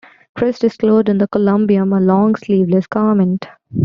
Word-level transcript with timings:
Christ 0.35 0.63
is 0.63 0.77
clothed 0.77 1.09
in 1.09 1.19
the 1.19 1.27
"colobium", 1.27 1.95
a 1.95 1.99
long 1.99 2.33
sleeveless 2.35 2.87
garment. 2.87 3.45